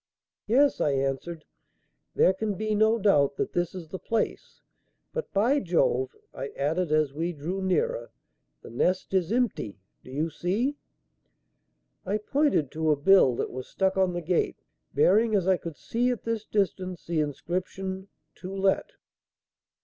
"Yes," 0.47 0.81
I 0.81 0.93
answered, 0.93 1.45
"there 2.15 2.33
can 2.33 2.55
be 2.55 2.73
no 2.73 2.97
doubt 2.97 3.35
that 3.35 3.53
this 3.53 3.75
is 3.75 3.89
the 3.89 3.99
place; 3.99 4.59
but, 5.13 5.31
by 5.31 5.59
Jove!" 5.59 6.15
I 6.33 6.47
added, 6.57 6.91
as 6.91 7.13
we 7.13 7.33
drew 7.33 7.61
nearer, 7.61 8.09
"the 8.63 8.71
nest 8.71 9.13
is 9.13 9.31
empty! 9.31 9.77
Do 10.03 10.09
you 10.09 10.31
see?" 10.31 10.77
I 12.03 12.17
pointed 12.17 12.71
to 12.71 12.89
a 12.89 12.95
bill 12.95 13.35
that 13.35 13.51
was 13.51 13.67
stuck 13.67 13.95
on 13.95 14.13
the 14.13 14.21
gate, 14.23 14.57
bearing, 14.91 15.35
as 15.35 15.47
I 15.47 15.57
could 15.57 15.77
see 15.77 16.09
at 16.09 16.23
this 16.23 16.45
distance, 16.45 17.05
the 17.05 17.19
inscription 17.19 18.07
"To 18.37 18.51
Let." 18.55 18.93